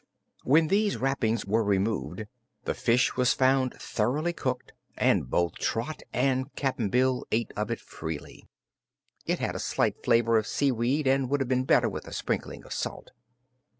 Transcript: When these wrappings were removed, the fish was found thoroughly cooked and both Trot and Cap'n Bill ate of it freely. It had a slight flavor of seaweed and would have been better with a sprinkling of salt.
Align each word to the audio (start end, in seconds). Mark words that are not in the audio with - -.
When 0.43 0.69
these 0.69 0.97
wrappings 0.97 1.45
were 1.45 1.63
removed, 1.63 2.25
the 2.63 2.73
fish 2.73 3.15
was 3.15 3.35
found 3.35 3.75
thoroughly 3.75 4.33
cooked 4.33 4.73
and 4.97 5.29
both 5.29 5.59
Trot 5.59 6.01
and 6.11 6.51
Cap'n 6.55 6.89
Bill 6.89 7.23
ate 7.31 7.51
of 7.55 7.69
it 7.69 7.79
freely. 7.79 8.47
It 9.27 9.37
had 9.37 9.53
a 9.53 9.59
slight 9.59 10.03
flavor 10.03 10.39
of 10.39 10.47
seaweed 10.47 11.05
and 11.05 11.29
would 11.29 11.39
have 11.39 11.47
been 11.49 11.65
better 11.65 11.87
with 11.87 12.07
a 12.07 12.13
sprinkling 12.13 12.63
of 12.65 12.73
salt. 12.73 13.11